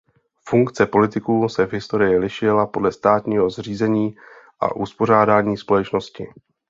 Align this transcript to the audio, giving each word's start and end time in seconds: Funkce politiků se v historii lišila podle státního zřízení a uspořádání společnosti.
Funkce 0.49 0.85
politiků 0.85 1.49
se 1.49 1.67
v 1.67 1.73
historii 1.73 2.17
lišila 2.17 2.67
podle 2.67 2.91
státního 2.91 3.49
zřízení 3.49 4.15
a 4.59 4.75
uspořádání 4.75 5.57
společnosti. 5.57 6.27